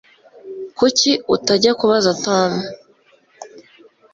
Kuki 0.77 1.11
utajya 1.35 1.71
kubaza 1.79 2.11
Tom 2.25 2.49